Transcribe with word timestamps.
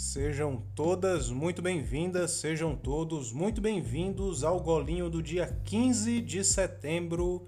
Sejam 0.00 0.62
todas 0.74 1.28
muito 1.28 1.60
bem-vindas, 1.60 2.30
sejam 2.30 2.74
todos 2.74 3.32
muito 3.32 3.60
bem-vindos 3.60 4.42
ao 4.42 4.58
golinho 4.58 5.10
do 5.10 5.22
dia 5.22 5.54
15 5.66 6.22
de 6.22 6.42
setembro, 6.42 7.46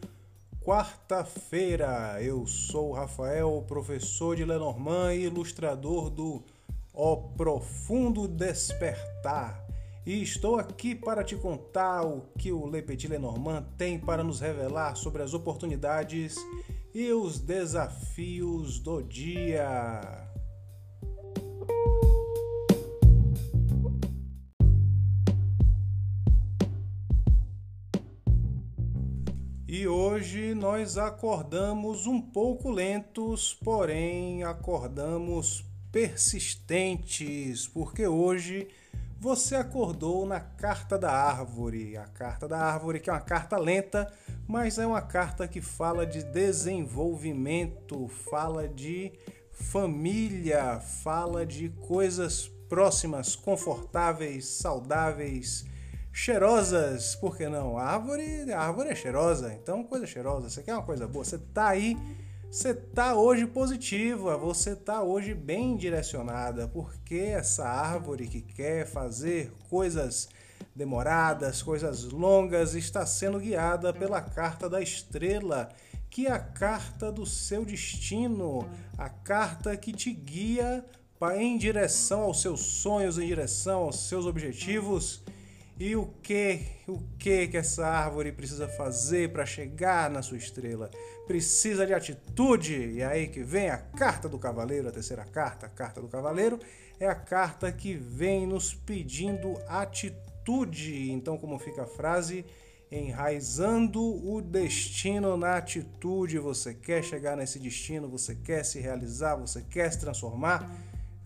quarta-feira. 0.60 2.22
Eu 2.22 2.46
sou 2.46 2.92
Rafael, 2.92 3.64
professor 3.66 4.36
de 4.36 4.44
Lenormand 4.44 5.14
e 5.14 5.22
ilustrador 5.22 6.10
do 6.10 6.44
O 6.92 7.16
Profundo 7.16 8.28
Despertar. 8.28 9.66
E 10.04 10.22
estou 10.22 10.58
aqui 10.58 10.94
para 10.94 11.24
te 11.24 11.36
contar 11.36 12.04
o 12.04 12.20
que 12.38 12.52
o 12.52 12.66
Le 12.66 12.82
Petit 12.82 13.08
Lenormand 13.08 13.64
tem 13.78 13.98
para 13.98 14.22
nos 14.22 14.40
revelar 14.40 14.94
sobre 14.94 15.22
as 15.22 15.32
oportunidades 15.32 16.36
e 16.94 17.10
os 17.12 17.40
desafios 17.40 18.78
do 18.78 19.02
dia. 19.02 20.31
E 29.74 29.88
hoje 29.88 30.54
nós 30.54 30.98
acordamos 30.98 32.06
um 32.06 32.20
pouco 32.20 32.68
lentos, 32.68 33.54
porém 33.64 34.44
acordamos 34.44 35.64
persistentes, 35.90 37.66
porque 37.68 38.06
hoje 38.06 38.68
você 39.18 39.54
acordou 39.56 40.26
na 40.26 40.40
carta 40.40 40.98
da 40.98 41.10
árvore. 41.10 41.96
A 41.96 42.04
carta 42.04 42.46
da 42.46 42.58
árvore, 42.58 43.00
que 43.00 43.08
é 43.08 43.14
uma 43.14 43.22
carta 43.22 43.56
lenta, 43.56 44.12
mas 44.46 44.78
é 44.78 44.86
uma 44.86 45.00
carta 45.00 45.48
que 45.48 45.62
fala 45.62 46.04
de 46.04 46.22
desenvolvimento, 46.22 48.08
fala 48.30 48.68
de 48.68 49.10
família, 49.52 50.80
fala 50.80 51.46
de 51.46 51.70
coisas 51.70 52.46
próximas, 52.68 53.34
confortáveis, 53.34 54.44
saudáveis 54.44 55.71
cheirosas, 56.12 57.14
por 57.16 57.36
que 57.36 57.48
não? 57.48 57.78
A 57.78 57.84
árvore, 57.84 58.52
a 58.52 58.60
árvore 58.60 58.90
é 58.90 58.94
cheirosa, 58.94 59.52
então 59.54 59.82
coisa 59.82 60.06
cheirosa. 60.06 60.50
Você 60.50 60.62
quer 60.62 60.74
uma 60.74 60.82
coisa 60.82 61.08
boa? 61.08 61.24
Você 61.24 61.38
tá 61.38 61.68
aí, 61.68 61.96
você 62.50 62.74
tá 62.74 63.14
hoje 63.14 63.46
positiva, 63.46 64.36
você 64.36 64.76
tá 64.76 65.02
hoje 65.02 65.32
bem 65.32 65.74
direcionada, 65.74 66.68
porque 66.68 67.14
essa 67.14 67.66
árvore 67.66 68.28
que 68.28 68.42
quer 68.42 68.86
fazer 68.86 69.52
coisas 69.70 70.28
demoradas, 70.76 71.62
coisas 71.62 72.04
longas, 72.04 72.74
está 72.74 73.06
sendo 73.06 73.40
guiada 73.40 73.92
pela 73.92 74.20
carta 74.20 74.68
da 74.68 74.82
estrela, 74.82 75.70
que 76.10 76.26
é 76.26 76.32
a 76.32 76.38
carta 76.38 77.10
do 77.10 77.24
seu 77.24 77.64
destino, 77.64 78.68
a 78.98 79.08
carta 79.08 79.74
que 79.78 79.92
te 79.92 80.12
guia 80.12 80.84
em 81.36 81.56
direção 81.56 82.22
aos 82.22 82.42
seus 82.42 82.60
sonhos, 82.60 83.16
em 83.16 83.26
direção 83.26 83.84
aos 83.84 84.08
seus 84.08 84.26
objetivos 84.26 85.22
e 85.82 85.96
o 85.96 86.06
que, 86.22 86.60
o 86.86 87.00
que 87.18 87.48
que 87.48 87.56
essa 87.56 87.84
árvore 87.84 88.30
precisa 88.30 88.68
fazer 88.68 89.32
para 89.32 89.44
chegar 89.44 90.08
na 90.08 90.22
sua 90.22 90.38
estrela? 90.38 90.88
Precisa 91.26 91.84
de 91.84 91.92
atitude. 91.92 92.92
E 92.92 93.02
aí 93.02 93.26
que 93.26 93.42
vem 93.42 93.68
a 93.68 93.78
carta 93.78 94.28
do 94.28 94.38
cavaleiro, 94.38 94.86
a 94.86 94.92
terceira 94.92 95.24
carta, 95.24 95.66
a 95.66 95.68
carta 95.68 96.00
do 96.00 96.06
cavaleiro 96.06 96.60
é 97.00 97.06
a 97.08 97.16
carta 97.16 97.72
que 97.72 97.94
vem 97.96 98.46
nos 98.46 98.72
pedindo 98.72 99.58
atitude. 99.66 101.10
Então, 101.10 101.36
como 101.36 101.58
fica 101.58 101.82
a 101.82 101.86
frase? 101.86 102.44
Enraizando 102.88 104.00
o 104.00 104.40
destino 104.40 105.36
na 105.36 105.56
atitude. 105.56 106.38
Você 106.38 106.74
quer 106.74 107.02
chegar 107.02 107.36
nesse 107.36 107.58
destino, 107.58 108.08
você 108.08 108.36
quer 108.36 108.64
se 108.64 108.78
realizar, 108.78 109.34
você 109.34 109.60
quer 109.62 109.90
se 109.90 109.98
transformar? 109.98 110.70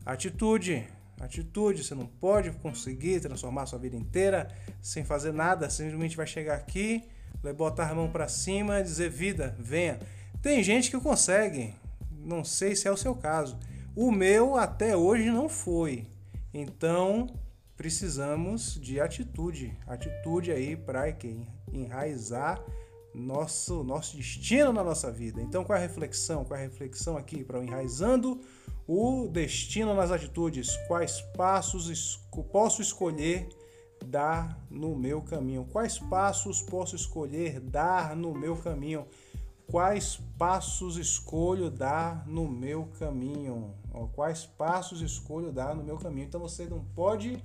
Atitude. 0.07 0.96
Atitude, 1.20 1.83
você 1.83 1.95
não 1.95 2.06
pode 2.06 2.50
conseguir 2.53 3.20
transformar 3.20 3.67
sua 3.67 3.78
vida 3.78 3.97
inteira 3.97 4.49
sem 4.82 5.04
fazer 5.04 5.32
nada, 5.32 5.71
simplesmente 5.71 6.16
vai 6.16 6.27
chegar 6.27 6.56
aqui, 6.56 7.03
vai 7.43 7.53
botar 7.53 7.91
a 7.91 7.94
mão 7.94 8.10
para 8.10 8.28
cima 8.28 8.81
e 8.81 8.82
dizer 8.82 9.10
vida, 9.10 9.56
venha. 9.59 9.99
Tem 10.43 10.62
gente 10.62 10.91
que 10.91 11.00
consegue, 11.00 11.75
não 12.10 12.44
sei 12.44 12.76
se 12.76 12.87
é 12.87 12.91
o 12.93 12.97
seu 12.97 13.15
caso. 13.15 13.59
O 13.94 14.12
meu 14.12 14.56
até 14.56 14.94
hoje 14.94 15.31
não 15.31 15.49
foi. 15.49 16.06
Então, 16.53 17.26
precisamos 17.76 18.78
de 18.81 19.00
atitude, 19.00 19.76
atitude 19.87 20.53
aí 20.53 20.76
para 20.76 21.05
enraizar 21.72 22.62
nosso 23.15 23.82
nosso 23.82 24.16
destino 24.16 24.72
na 24.72 24.84
nossa 24.84 25.10
vida. 25.10 25.41
Então, 25.41 25.65
qual 25.65 25.78
é 25.78 25.82
a 25.82 25.87
reflexão? 25.87 26.44
Qual 26.44 26.59
é 26.59 26.62
a 26.62 26.66
reflexão 26.66 27.16
aqui 27.16 27.43
para 27.43 27.59
o 27.59 27.65
enraizando 27.65 28.41
o 28.87 29.29
destino 29.29 29.95
nas 29.95 30.11
atitudes, 30.11 30.77
quais 30.87 31.21
passos 31.37 32.17
posso 32.53 32.81
escolher 32.81 33.49
dar 34.05 34.65
no 34.71 34.95
meu 34.95 35.23
caminho? 35.23 35.65
Quais 35.73 35.99
passos 35.99 36.63
posso 36.63 36.95
escolher 36.95 37.59
dar 37.59 38.15
no 38.15 38.33
meu 38.33 38.57
caminho? 38.57 39.07
Quais 39.67 40.21
passos 40.39 40.97
escolho 40.97 41.69
dar 41.69 42.25
no 42.29 42.49
meu 42.49 42.87
caminho? 42.99 43.75
Quais 44.15 44.47
passos 44.47 45.01
escolho 45.01 45.51
dar 45.51 45.75
no 45.75 45.83
meu 45.83 45.97
caminho? 45.99 46.27
Então 46.27 46.41
você 46.41 46.67
não 46.67 46.85
pode 46.95 47.43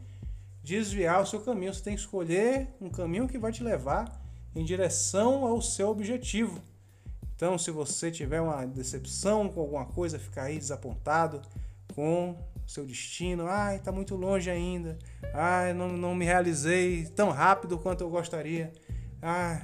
desviar 0.63 1.23
o 1.23 1.25
seu 1.25 1.41
caminho, 1.41 1.73
você 1.73 1.81
tem 1.81 1.95
que 1.95 2.01
escolher 2.01 2.75
um 2.79 2.89
caminho 2.89 3.27
que 3.27 3.39
vai 3.39 3.51
te 3.51 3.63
levar 3.63 4.21
em 4.53 4.63
direção 4.63 5.43
ao 5.43 5.59
seu 5.59 5.89
objetivo. 5.89 6.61
Então, 7.41 7.57
se 7.57 7.71
você 7.71 8.11
tiver 8.11 8.39
uma 8.39 8.67
decepção 8.67 9.49
com 9.49 9.61
alguma 9.61 9.83
coisa, 9.83 10.19
ficar 10.19 10.43
aí 10.43 10.59
desapontado 10.59 11.41
com 11.95 12.37
seu 12.67 12.85
destino, 12.85 13.47
ai, 13.47 13.77
está 13.77 13.91
muito 13.91 14.15
longe 14.15 14.47
ainda, 14.47 14.95
ai, 15.33 15.73
não, 15.73 15.87
não 15.87 16.13
me 16.13 16.23
realizei 16.23 17.07
tão 17.07 17.31
rápido 17.31 17.79
quanto 17.79 18.01
eu 18.01 18.11
gostaria, 18.11 18.71
ai, 19.19 19.59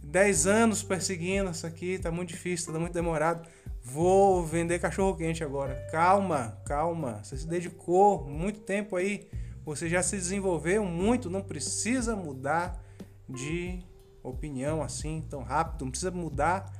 10 0.00 0.46
anos 0.46 0.84
perseguindo 0.84 1.50
isso 1.50 1.66
aqui, 1.66 1.94
está 1.94 2.12
muito 2.12 2.28
difícil, 2.28 2.68
está 2.68 2.78
muito 2.78 2.94
demorado, 2.94 3.48
vou 3.82 4.46
vender 4.46 4.78
cachorro 4.78 5.16
quente 5.16 5.42
agora. 5.42 5.74
Calma, 5.90 6.56
calma, 6.64 7.18
você 7.24 7.36
se 7.36 7.48
dedicou 7.48 8.28
muito 8.28 8.60
tempo 8.60 8.94
aí, 8.94 9.28
você 9.64 9.88
já 9.88 10.04
se 10.04 10.14
desenvolveu 10.14 10.84
muito, 10.84 11.28
não 11.28 11.42
precisa 11.42 12.14
mudar 12.14 12.80
de 13.28 13.80
opinião 14.22 14.80
assim 14.84 15.20
tão 15.28 15.42
rápido, 15.42 15.84
não 15.84 15.90
precisa 15.90 16.12
mudar 16.12 16.77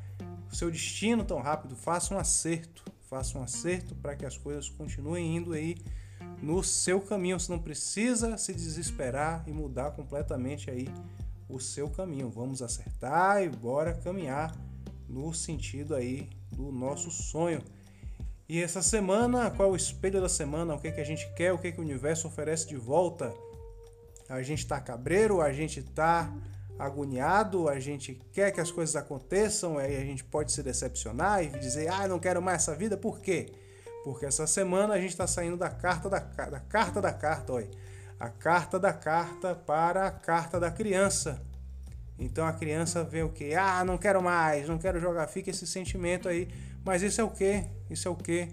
o 0.51 0.55
seu 0.55 0.71
destino 0.71 1.25
tão 1.25 1.41
rápido, 1.41 1.77
faça 1.77 2.15
um 2.15 2.19
acerto, 2.19 2.85
faça 3.09 3.39
um 3.39 3.43
acerto 3.43 3.95
para 3.95 4.17
que 4.17 4.25
as 4.25 4.37
coisas 4.37 4.69
continuem 4.69 5.37
indo 5.37 5.53
aí 5.53 5.77
no 6.43 6.63
seu 6.63 7.01
caminho. 7.01 7.39
Você 7.39 7.51
não 7.51 7.59
precisa 7.59 8.37
se 8.37 8.53
desesperar 8.55 9.45
e 9.47 9.53
mudar 9.53 9.93
completamente 9.93 10.71
aí 10.71 10.89
o 11.49 11.59
seu 11.59 11.89
caminho. 11.89 12.29
Vamos 12.29 12.63
acertar 12.63 13.43
e 13.43 13.49
bora 13.49 13.95
caminhar 13.95 14.55
no 15.09 15.33
sentido 15.33 15.95
aí 15.95 16.29
do 16.53 16.71
nosso 16.71 17.11
sonho. 17.11 17.63
E 18.49 18.63
essa 18.63 18.83
semana, 18.83 19.51
qual 19.51 19.69
é 19.69 19.73
o 19.73 19.77
espelho 19.77 20.21
da 20.21 20.29
semana? 20.29 20.75
O 20.75 20.81
que, 20.81 20.91
que 20.91 21.01
a 21.01 21.05
gente 21.05 21.31
quer? 21.35 21.53
O 21.53 21.59
que, 21.59 21.71
que 21.71 21.79
o 21.79 21.83
universo 21.83 22.29
oferece 22.29 22.67
de 22.67 22.77
volta? 22.77 23.35
A 24.29 24.43
gente 24.43 24.61
está 24.61 24.81
cabreiro? 24.81 25.41
A 25.41 25.53
gente 25.53 25.81
está 25.81 26.33
agoniado, 26.79 27.69
a 27.69 27.81
gente 27.81 28.15
quer 28.33 28.53
que 28.53 28.61
as 28.61 28.71
coisas 28.71 28.95
aconteçam, 28.95 29.79
aí 29.79 29.97
a 29.97 30.05
gente 30.05 30.23
pode 30.23 30.53
se 30.53 30.63
decepcionar 30.63 31.43
e 31.43 31.49
dizer, 31.49 31.89
ah, 31.89 32.07
não 32.07 32.19
quero 32.19 32.41
mais 32.41 32.63
essa 32.63 32.75
vida, 32.75 32.97
por 32.97 33.21
quê? 33.21 33.53
Porque 34.05 34.27
essa 34.27 34.47
semana 34.47 34.95
a 34.95 35.01
gente 35.01 35.11
está 35.11 35.27
saindo 35.27 35.57
da 35.57 35.69
carta 35.69 36.09
da, 36.09 36.19
da 36.19 36.61
carta 36.61 37.03
da 37.03 37.13
carta, 37.13 37.53
olha, 37.53 37.69
a 38.19 38.29
carta 38.29 38.79
da 38.79 38.93
carta 38.93 39.55
para 39.55 40.07
a 40.07 40.11
carta 40.11 40.59
da 40.59 40.71
criança. 40.71 41.41
Então 42.19 42.45
a 42.47 42.53
criança 42.53 43.05
vê 43.05 43.23
o 43.23 43.29
que? 43.29 43.55
Ah, 43.55 43.85
não 43.85 43.97
quero 43.97 44.23
mais, 44.23 44.69
não 44.69 44.79
quero 44.79 44.99
jogar, 44.99 45.27
fica 45.29 45.51
esse 45.51 45.67
sentimento 45.67 46.29
aí. 46.29 46.49
Mas 46.85 47.03
isso 47.03 47.21
é 47.21 47.25
o 47.25 47.31
que? 47.31 47.65
Isso 47.89 48.09
é 48.09 48.11
o 48.11 48.17
que? 48.17 48.49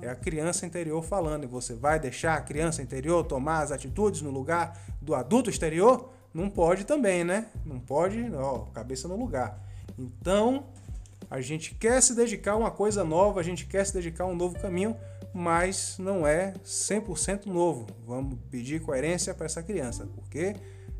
É 0.00 0.08
a 0.08 0.14
criança 0.14 0.64
interior 0.64 1.02
falando. 1.02 1.44
E 1.44 1.46
você 1.46 1.74
vai 1.74 2.00
deixar 2.00 2.36
a 2.36 2.40
criança 2.40 2.80
interior 2.80 3.24
tomar 3.24 3.60
as 3.60 3.72
atitudes 3.72 4.22
no 4.22 4.30
lugar 4.30 4.78
do 5.02 5.14
adulto 5.14 5.50
exterior? 5.50 6.10
Não 6.32 6.48
pode 6.48 6.84
também, 6.84 7.24
né? 7.24 7.46
Não 7.64 7.80
pode, 7.80 8.30
ó, 8.34 8.60
cabeça 8.72 9.08
no 9.08 9.16
lugar. 9.16 9.58
Então, 9.98 10.66
a 11.30 11.40
gente 11.40 11.74
quer 11.74 12.00
se 12.00 12.14
dedicar 12.14 12.52
a 12.52 12.56
uma 12.56 12.70
coisa 12.70 13.04
nova, 13.04 13.40
a 13.40 13.42
gente 13.42 13.66
quer 13.66 13.84
se 13.84 13.92
dedicar 13.94 14.24
a 14.24 14.26
um 14.26 14.34
novo 14.34 14.58
caminho, 14.58 14.96
mas 15.32 15.96
não 15.98 16.26
é 16.26 16.54
100% 16.64 17.46
novo. 17.46 17.86
Vamos 18.06 18.38
pedir 18.50 18.80
coerência 18.80 19.34
para 19.34 19.46
essa 19.46 19.62
criança, 19.62 20.08
porque 20.14 20.56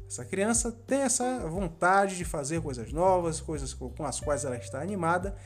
essa 0.06 0.24
criança 0.24 0.72
tem 0.86 1.00
essa 1.02 1.40
vontade 1.48 2.16
de 2.16 2.24
fazer 2.24 2.60
coisas 2.60 2.92
novas, 2.92 3.40
coisas 3.40 3.72
com 3.72 4.04
as 4.04 4.20
quais 4.20 4.44
ela 4.44 4.56
está 4.56 4.80
animada. 4.80 5.36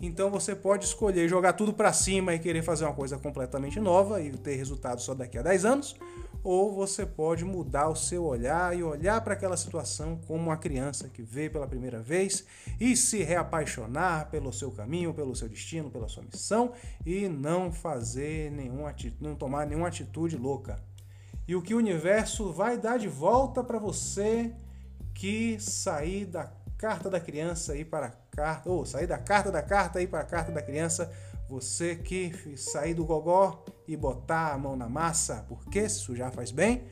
Então 0.00 0.30
você 0.30 0.54
pode 0.54 0.84
escolher 0.84 1.28
jogar 1.28 1.52
tudo 1.52 1.72
para 1.72 1.92
cima 1.92 2.34
e 2.34 2.38
querer 2.38 2.62
fazer 2.62 2.84
uma 2.84 2.94
coisa 2.94 3.16
completamente 3.18 3.78
nova 3.78 4.20
e 4.20 4.30
ter 4.30 4.56
resultado 4.56 5.00
só 5.00 5.14
daqui 5.14 5.38
a 5.38 5.42
10 5.42 5.64
anos, 5.64 5.96
ou 6.44 6.72
você 6.74 7.06
pode 7.06 7.44
mudar 7.44 7.88
o 7.88 7.94
seu 7.94 8.24
olhar 8.24 8.76
e 8.76 8.82
olhar 8.82 9.20
para 9.20 9.34
aquela 9.34 9.56
situação 9.56 10.18
como 10.26 10.44
uma 10.44 10.56
criança 10.56 11.08
que 11.08 11.22
veio 11.22 11.50
pela 11.50 11.66
primeira 11.66 12.00
vez 12.00 12.44
e 12.80 12.96
se 12.96 13.22
reapaixonar 13.22 14.30
pelo 14.30 14.52
seu 14.52 14.70
caminho, 14.70 15.14
pelo 15.14 15.36
seu 15.36 15.48
destino, 15.48 15.90
pela 15.90 16.08
sua 16.08 16.22
missão 16.22 16.72
e 17.06 17.28
não 17.28 17.72
fazer 17.72 18.50
nenhuma 18.50 18.94
não 19.20 19.34
tomar 19.34 19.66
nenhuma 19.66 19.88
atitude 19.88 20.36
louca. 20.36 20.82
E 21.46 21.54
o 21.54 21.62
que 21.62 21.74
o 21.74 21.78
universo 21.78 22.52
vai 22.52 22.78
dar 22.78 22.98
de 22.98 23.08
volta 23.08 23.62
para 23.62 23.78
você 23.78 24.52
que 25.14 25.58
sair 25.60 26.24
da 26.24 26.52
carta 26.76 27.08
da 27.08 27.20
criança 27.20 27.76
e 27.76 27.84
para 27.84 28.06
a 28.06 28.21
carta, 28.34 28.68
ou 28.68 28.84
sair 28.86 29.06
da 29.06 29.18
carta 29.18 29.50
da 29.50 29.62
carta 29.62 30.00
e 30.00 30.06
para 30.06 30.20
a 30.20 30.24
carta 30.24 30.50
da 30.50 30.62
criança 30.62 31.12
você 31.48 31.94
que 31.94 32.32
sair 32.56 32.94
do 32.94 33.04
gogó 33.04 33.62
e 33.86 33.94
botar 33.94 34.54
a 34.54 34.58
mão 34.58 34.74
na 34.74 34.88
massa, 34.88 35.44
porque 35.48 35.80
isso 35.80 36.16
já 36.16 36.30
faz 36.30 36.50
bem, 36.50 36.82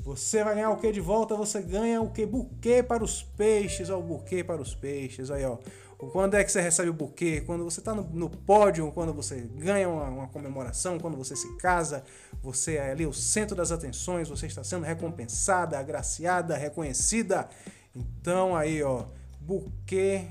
você 0.00 0.42
vai 0.42 0.56
ganhar 0.56 0.70
o 0.70 0.76
que 0.76 0.90
de 0.90 1.00
volta? 1.00 1.36
Você 1.36 1.62
ganha 1.62 2.00
o 2.00 2.10
que? 2.10 2.26
Buquê 2.26 2.82
para 2.82 3.04
os 3.04 3.22
peixes, 3.22 3.90
ó, 3.90 3.98
o 3.98 4.02
buquê 4.02 4.42
para 4.42 4.60
os 4.60 4.74
peixes, 4.74 5.30
aí 5.30 5.44
ó. 5.44 5.58
Quando 5.96 6.34
é 6.34 6.44
que 6.44 6.50
você 6.50 6.60
recebe 6.60 6.90
o 6.90 6.92
buquê? 6.92 7.42
Quando 7.44 7.64
você 7.64 7.80
está 7.80 7.92
no, 7.92 8.02
no, 8.02 8.30
pódio, 8.30 8.90
quando 8.92 9.12
você 9.12 9.40
ganha 9.56 9.88
uma, 9.88 10.04
uma, 10.04 10.28
comemoração, 10.28 10.98
quando 10.98 11.16
você 11.16 11.34
se 11.34 11.56
casa, 11.56 12.04
você 12.40 12.76
é 12.76 12.92
ali 12.92 13.04
o 13.04 13.12
centro 13.12 13.56
das 13.56 13.72
atenções, 13.72 14.28
você 14.28 14.46
está 14.46 14.62
sendo 14.62 14.84
recompensada, 14.84 15.78
agraciada, 15.78 16.56
reconhecida. 16.56 17.48
Então 17.94 18.54
aí 18.54 18.80
ó, 18.82 19.04
buquê 19.40 20.28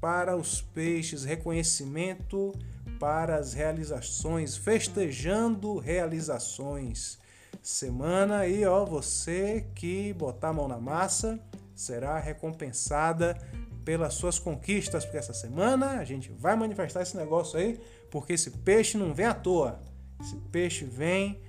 para 0.00 0.36
os 0.36 0.60
peixes, 0.60 1.24
reconhecimento 1.24 2.54
para 2.98 3.36
as 3.36 3.52
realizações, 3.52 4.56
festejando 4.56 5.78
realizações. 5.78 7.18
Semana 7.62 8.38
aí, 8.38 8.64
ó, 8.64 8.84
você 8.84 9.66
que 9.74 10.12
botar 10.12 10.48
a 10.48 10.52
mão 10.52 10.68
na 10.68 10.78
massa 10.78 11.38
será 11.74 12.18
recompensada 12.18 13.36
pelas 13.84 14.14
suas 14.14 14.38
conquistas, 14.38 15.04
porque 15.04 15.18
essa 15.18 15.32
semana 15.32 15.98
a 15.98 16.04
gente 16.04 16.30
vai 16.30 16.54
manifestar 16.56 17.02
esse 17.02 17.16
negócio 17.16 17.58
aí, 17.58 17.80
porque 18.10 18.34
esse 18.34 18.50
peixe 18.50 18.98
não 18.98 19.14
vem 19.14 19.26
à 19.26 19.34
toa. 19.34 19.80
Esse 20.20 20.36
peixe 20.52 20.84
vem 20.84 21.40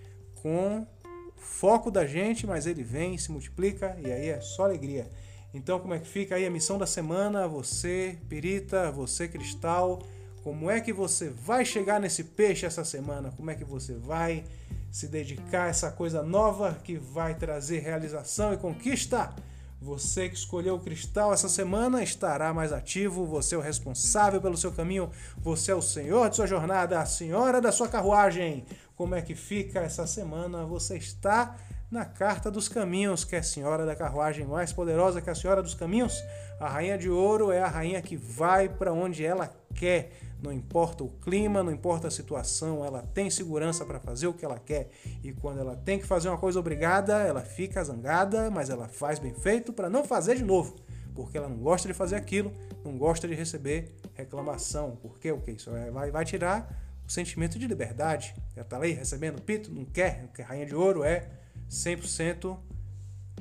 com 0.42 0.88
foco 1.36 1.90
da 1.90 2.06
gente, 2.06 2.46
mas 2.46 2.66
ele 2.66 2.84
vem, 2.84 3.18
se 3.18 3.32
multiplica 3.32 3.98
e 4.00 4.12
aí 4.12 4.30
é 4.30 4.40
só 4.40 4.64
alegria. 4.64 5.10
Então, 5.54 5.80
como 5.80 5.94
é 5.94 6.00
que 6.00 6.08
fica 6.08 6.36
aí 6.36 6.46
a 6.46 6.50
missão 6.50 6.78
da 6.78 6.86
semana? 6.86 7.48
Você, 7.48 8.18
pirita, 8.30 8.92
você, 8.92 9.28
cristal, 9.28 10.00
como 10.44 10.70
é 10.70 10.80
que 10.80 10.94
você 10.94 11.30
vai 11.30 11.66
chegar 11.66 12.00
nesse 12.00 12.24
peixe 12.24 12.66
essa 12.66 12.86
semana? 12.86 13.32
Como 13.36 13.50
é 13.50 13.56
que 13.56 13.66
você 13.66 13.96
vai 13.96 14.46
se 14.92 15.08
dedicar 15.08 15.66
a 15.66 15.68
essa 15.70 15.92
coisa 15.92 16.24
nova 16.24 16.78
que 16.84 16.98
vai 16.98 17.34
trazer 17.36 17.80
realização 17.80 18.54
e 18.54 18.58
conquista? 18.58 19.34
Você 19.82 20.28
que 20.28 20.36
escolheu 20.36 20.76
o 20.76 20.80
cristal 20.80 21.34
essa 21.34 21.48
semana 21.48 22.04
estará 22.04 22.54
mais 22.54 22.74
ativo, 22.74 23.26
você 23.26 23.56
é 23.56 23.58
o 23.58 23.62
responsável 23.62 24.42
pelo 24.42 24.58
seu 24.58 24.74
caminho, 24.74 25.10
você 25.38 25.72
é 25.72 25.76
o 25.76 25.82
senhor 25.82 26.30
de 26.30 26.36
sua 26.36 26.46
jornada, 26.46 27.00
a 27.00 27.06
senhora 27.06 27.62
da 27.62 27.72
sua 27.72 27.88
carruagem. 27.88 28.66
Como 28.96 29.16
é 29.16 29.22
que 29.22 29.36
fica 29.36 29.80
essa 29.80 30.06
semana? 30.06 30.66
Você 30.66 30.98
está 30.98 31.56
na 31.92 32.06
carta 32.06 32.52
dos 32.52 32.68
caminhos, 32.68 33.24
que 33.24 33.36
é 33.36 33.40
a 33.40 33.44
senhora 33.44 33.86
da 33.86 33.96
carruagem 33.96 34.46
mais 34.46 34.72
poderosa 34.72 35.22
que 35.22 35.30
a 35.30 35.36
senhora 35.36 35.62
dos 35.62 35.74
caminhos. 35.74 36.22
A 36.60 36.68
rainha 36.68 36.98
de 36.98 37.10
ouro 37.10 37.52
é 37.52 37.62
a 37.62 37.68
rainha 37.68 38.02
que 38.02 38.16
vai 38.16 38.70
para 38.70 38.94
onde 38.94 39.26
ela 39.26 39.50
quer 39.74 40.12
não 40.42 40.54
importa 40.54 41.04
o 41.04 41.10
clima, 41.10 41.62
não 41.62 41.72
importa 41.72 42.08
a 42.08 42.12
situação, 42.12 42.84
ela 42.84 43.02
tem 43.14 43.30
segurança 43.30 43.86
para 43.86 44.00
fazer 44.00 44.28
o 44.28 44.34
que 44.34 44.46
ela 44.46 44.60
quer. 44.60 44.90
E 45.24 45.34
quando 45.34 45.60
ela 45.60 45.76
tem 45.76 46.00
que 46.00 46.06
fazer 46.06 46.30
uma 46.30 46.38
coisa 46.38 46.60
obrigada, 46.60 47.20
ela 47.20 47.42
fica 47.42 47.84
zangada, 47.84 48.50
mas 48.50 48.70
ela 48.70 48.88
faz 48.88 49.20
bem 49.20 49.34
feito 49.34 49.74
para 49.74 49.90
não 49.90 50.04
fazer 50.04 50.36
de 50.36 50.44
novo, 50.44 50.76
porque 51.14 51.38
ela 51.38 51.50
não 51.50 51.58
gosta 51.58 51.88
de 51.88 51.94
fazer 51.94 52.16
aquilo, 52.16 52.54
não 52.84 52.98
gosta 52.98 53.28
de 53.28 53.34
receber 53.34 53.96
reclamação. 54.14 54.98
Porque 55.02 55.32
o 55.32 55.42
que 55.42 55.52
isso 55.52 55.72
vai, 55.72 56.12
vai 56.12 56.26
tirar 56.26 56.74
o 57.06 57.12
sentimento 57.12 57.60
de 57.60 57.68
liberdade. 57.68 58.34
Ela 58.56 58.66
está 58.66 58.78
ali 58.78 58.94
recebendo 58.94 59.42
pito, 59.42 59.72
não 59.72 59.86
quer, 59.86 60.28
porque 60.28 60.42
a 60.42 60.46
rainha 60.46 60.66
de 60.66 60.76
ouro 60.76 61.04
é 61.04 61.30
100% 61.70 62.58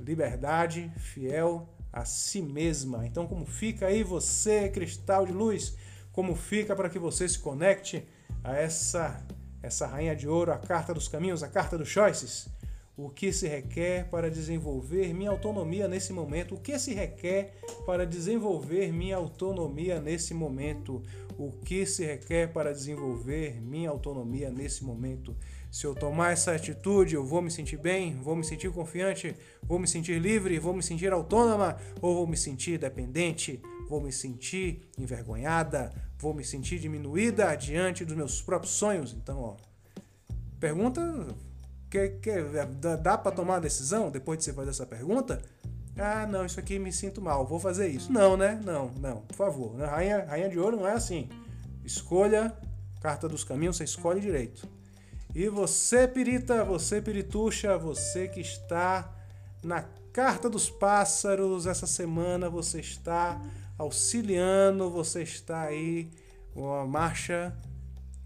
liberdade, 0.01 0.93
fiel 0.97 1.69
a 1.93 2.05
si 2.05 2.43
mesma. 2.43 3.07
Então, 3.07 3.27
como 3.27 3.47
fica 3.47 3.87
aí 3.87 4.03
você, 4.03 4.69
cristal 4.69 5.27
de 5.27 5.33
luz? 5.33 5.77
como 6.19 6.35
fica 6.35 6.75
para 6.75 6.91
que 6.91 6.99
você 6.99 7.29
se 7.29 7.39
conecte 7.39 8.05
a 8.43 8.57
essa 8.57 9.25
essa 9.63 9.87
rainha 9.87 10.17
de 10.17 10.27
ouro, 10.27 10.53
a 10.53 10.59
carta 10.59 10.93
dos 10.93 11.07
caminhos, 11.07 11.45
a 11.45 11.49
carta 11.49 11.79
dos 11.79 11.89
choices. 11.89 12.49
O 12.97 13.09
que 13.09 13.33
se 13.33 13.47
requer 13.47 14.11
para 14.11 14.29
desenvolver 14.29 15.15
minha 15.15 15.31
autonomia 15.31 15.87
nesse 15.87 16.13
momento? 16.13 16.57
O 16.57 16.61
que 16.61 16.77
se 16.77 16.93
requer 16.93 17.55
para 17.87 18.05
desenvolver 18.05 18.93
minha 18.93 19.15
autonomia 19.15 20.01
nesse 20.01 20.35
momento? 20.35 21.01
O 21.39 21.53
que 21.53 21.87
se 21.87 22.05
requer 22.05 22.53
para 22.53 22.73
desenvolver 22.73 23.61
minha 23.63 23.89
autonomia 23.89 24.51
nesse 24.51 24.83
momento? 24.83 25.37
Se 25.71 25.87
eu 25.87 25.95
tomar 25.95 26.33
essa 26.33 26.53
atitude, 26.53 27.15
eu 27.15 27.25
vou 27.25 27.43
me 27.43 27.51
sentir 27.51 27.77
bem, 27.77 28.17
vou 28.17 28.35
me 28.35 28.43
sentir 28.43 28.71
confiante, 28.73 29.37
vou 29.63 29.79
me 29.79 29.87
sentir 29.87 30.19
livre, 30.19 30.59
vou 30.59 30.73
me 30.73 30.83
sentir 30.83 31.13
autônoma 31.13 31.77
ou 32.01 32.15
vou 32.15 32.27
me 32.27 32.37
sentir 32.37 32.79
dependente? 32.79 33.61
Vou 33.89 34.01
me 34.01 34.11
sentir 34.11 34.89
envergonhada? 34.99 35.93
Vou 36.19 36.33
me 36.35 36.45
sentir 36.45 36.79
diminuída 36.79 37.55
diante 37.55 38.05
dos 38.05 38.17
meus 38.17 38.41
próprios 38.41 38.75
sonhos? 38.75 39.13
Então, 39.13 39.41
ó, 39.41 39.57
pergunta 40.59 41.01
que, 41.91 42.09
que 42.21 42.33
dá, 43.01 43.19
para 43.19 43.33
tomar 43.33 43.55
uma 43.55 43.61
decisão 43.61 44.11
depois 44.11 44.39
de 44.39 44.45
você 44.45 44.53
fazer 44.53 44.71
essa 44.71 44.87
pergunta? 44.87 45.41
Ah, 45.97 46.27
não, 46.27 46.47
isso 46.47 46.61
aqui 46.61 46.79
me 46.79 46.93
sinto 46.93 47.21
mal, 47.21 47.47
vou 47.47 47.59
fazer 47.59 47.89
isso. 47.89 48.11
Não, 48.13 48.37
né? 48.37 48.61
Não, 48.65 48.91
não, 49.01 49.23
por 49.23 49.35
favor. 49.37 49.77
Rainha, 49.77 50.25
rainha 50.25 50.49
de 50.49 50.59
ouro 50.59 50.77
não 50.77 50.87
é 50.87 50.93
assim. 50.93 51.29
Escolha, 51.85 52.57
carta 53.01 53.29
dos 53.29 53.43
caminhos, 53.43 53.77
você 53.77 53.85
escolhe 53.85 54.21
direito. 54.21 54.78
E 55.39 55.49
você, 55.49 56.09
pirita, 56.09 56.65
você, 56.65 57.01
pirituxa, 57.01 57.79
você 57.79 58.27
que 58.27 58.41
está 58.41 59.09
na 59.63 59.85
carta 60.13 60.51
dos 60.51 60.69
pássaros, 60.69 61.65
essa 61.65 61.87
semana 61.87 62.51
você 62.51 62.81
está 62.81 63.41
auxiliando, 63.79 64.91
você 64.91 65.23
está 65.23 65.61
aí 65.61 66.11
uma 66.57 66.85
marcha 66.85 67.57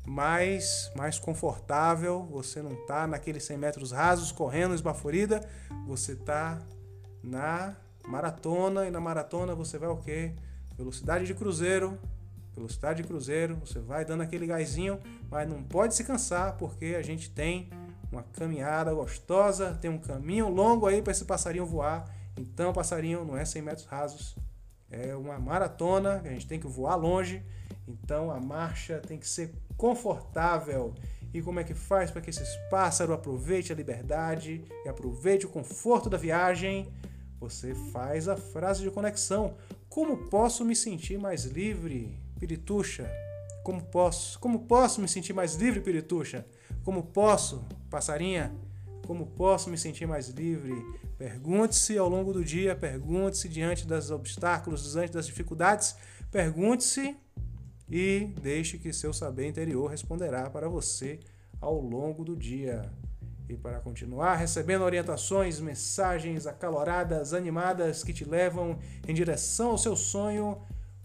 mais 0.07 0.91
mais 0.97 1.19
confortável, 1.19 2.27
você 2.31 2.63
não 2.63 2.73
está 2.73 3.07
naqueles 3.07 3.45
100 3.45 3.59
metros 3.59 3.93
rasos 3.93 4.33
correndo 4.33 4.75
esbaforida, 4.75 5.47
você 5.87 6.13
está 6.13 6.63
na 7.23 7.77
maratona. 8.09 8.87
E 8.87 8.91
na 8.91 9.01
maratona 9.01 9.55
você 9.55 9.77
vai 9.77 9.91
o 9.91 9.99
quê? 9.99 10.33
Velocidade 10.79 11.27
de 11.27 11.35
cruzeiro, 11.35 11.99
velocidade 12.55 13.03
de 13.03 13.09
cruzeiro, 13.09 13.57
você 13.57 13.79
vai 13.79 14.05
dando 14.05 14.23
aquele 14.23 14.47
gásinho, 14.47 15.01
mas 15.31 15.49
não 15.49 15.63
pode 15.63 15.95
se 15.95 16.05
cansar 16.05 16.57
porque 16.57 16.95
a 16.99 17.03
gente 17.03 17.31
tem 17.31 17.71
uma 18.11 18.23
caminhada 18.23 18.93
gostosa, 18.93 19.79
tem 19.81 19.91
um 19.91 19.99
caminho 19.99 20.49
longo 20.49 20.87
aí 20.87 21.01
para 21.01 21.13
esse 21.13 21.25
passarinho 21.25 21.65
voar. 21.65 22.05
Então, 22.37 22.73
passarinho 22.73 23.25
não 23.25 23.37
é 23.37 23.45
100 23.45 23.63
metros 23.63 23.87
rasos, 23.87 24.37
é 24.91 25.17
uma 25.17 25.39
maratona, 25.39 26.21
a 26.25 26.29
gente 26.29 26.47
tem 26.47 26.61
que 26.61 26.67
voar 26.67 26.97
longe, 26.97 27.43
então 27.89 28.31
a 28.31 28.39
marcha 28.39 29.01
tem 29.01 29.19
que 29.19 29.29
ser 29.29 29.55
confortável. 29.77 30.95
E 31.33 31.41
como 31.41 31.61
é 31.61 31.65
que 31.65 31.75
faz 31.75 32.11
para 32.11 32.21
que 32.21 32.29
esses 32.29 32.55
pássaros 32.71 33.15
aproveitem 33.15 33.73
a 33.73 33.77
liberdade 33.77 34.65
e 34.85 34.89
aproveite 34.89 35.47
o 35.47 35.49
conforto 35.49 36.11
da 36.11 36.19
viagem? 36.19 36.93
Você 37.41 37.75
faz 37.75 38.29
a 38.29 38.37
frase 38.37 38.83
de 38.83 38.91
conexão. 38.91 39.57
Como 39.89 40.29
posso 40.29 40.65
me 40.65 40.77
sentir 40.77 41.19
mais 41.19 41.45
livre, 41.45 42.19
Pirituxa? 42.43 43.09
Como 43.63 43.85
posso? 43.85 44.37
Como 44.41 44.67
posso 44.67 45.01
me 45.01 45.07
sentir 45.07 45.33
mais 45.33 45.55
livre, 45.55 45.81
Pirituxa? 45.81 46.45
Como 46.83 47.05
posso, 47.05 47.65
passarinha? 47.89 48.53
Como 49.07 49.27
posso 49.27 49.71
me 49.71 49.79
sentir 49.79 50.07
mais 50.07 50.29
livre? 50.29 50.75
Pergunte-se 51.17 51.97
ao 51.97 52.09
longo 52.09 52.33
do 52.33 52.45
dia, 52.45 52.75
pergunte-se 52.75 53.49
diante 53.49 53.87
dos 53.87 54.11
obstáculos, 54.11 54.93
diante 54.93 55.13
das 55.13 55.27
dificuldades, 55.27 55.95
pergunte-se 56.33 57.17
e 57.89 58.35
deixe 58.43 58.77
que 58.77 58.93
seu 58.93 59.13
saber 59.13 59.47
interior 59.47 59.89
responderá 59.89 60.51
para 60.51 60.69
você 60.69 61.21
ao 61.61 61.79
longo 61.79 62.25
do 62.25 62.35
dia. 62.37 62.93
E 63.49 63.57
para 63.57 63.79
continuar 63.79 64.35
recebendo 64.35 64.83
orientações, 64.83 65.61
mensagens 65.61 66.49
acaloradas, 66.49 67.35
animadas 67.35 68.03
que 68.03 68.13
te 68.13 68.25
levam 68.25 68.81
em 69.07 69.15
direção 69.15 69.71
ao 69.71 69.79
seu 69.79 69.95
sonho, 69.95 70.61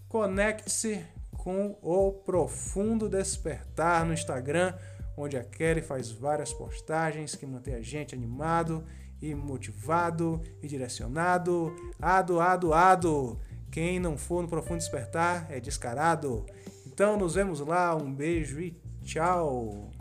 conecte-se 0.08 1.06
com 1.48 1.78
o 1.80 2.12
Profundo 2.12 3.08
Despertar 3.08 4.04
no 4.04 4.12
Instagram 4.12 4.74
onde 5.16 5.34
a 5.34 5.42
Kelly 5.42 5.80
faz 5.80 6.10
várias 6.10 6.52
postagens 6.52 7.34
que 7.34 7.46
mantém 7.46 7.74
a 7.74 7.80
gente 7.80 8.14
animado 8.14 8.84
e 9.18 9.34
motivado 9.34 10.42
e 10.62 10.68
direcionado. 10.68 11.74
Ado, 11.98 12.38
ado, 12.38 12.74
ado. 12.74 13.40
Quem 13.70 13.98
não 13.98 14.18
for 14.18 14.42
no 14.42 14.48
Profundo 14.48 14.80
Despertar 14.80 15.46
é 15.50 15.58
descarado. 15.58 16.44
Então 16.86 17.16
nos 17.16 17.34
vemos 17.34 17.60
lá. 17.60 17.96
Um 17.96 18.12
beijo 18.12 18.60
e 18.60 18.78
tchau. 19.02 19.97